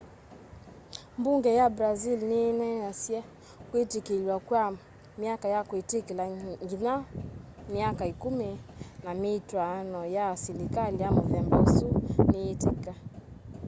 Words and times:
mbunge 1.19 1.51
ya 1.59 1.67
brazil 1.77 2.19
ni 2.29 2.37
ineenaniisye 2.49 3.17
kwitikilw'a 3.69 4.35
kwa 4.47 4.63
myaka 5.21 5.47
ya 5.53 5.61
kwitikila 5.69 6.23
nginya 6.63 6.93
myaka 7.73 8.03
10 8.07 8.55
na 9.03 9.11
mitwaano 9.21 9.99
ya 10.17 10.25
silikali 10.43 10.97
ya 11.03 11.09
muthemba 11.15 11.57
usu 11.67 11.87
niyitiki 12.31 12.91